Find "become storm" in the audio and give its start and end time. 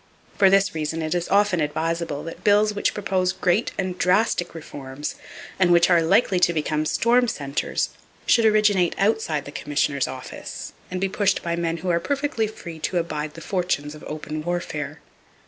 6.53-7.27